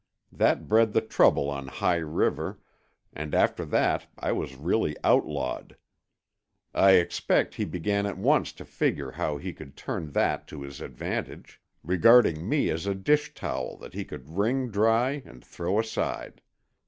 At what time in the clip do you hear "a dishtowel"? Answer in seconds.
12.87-13.77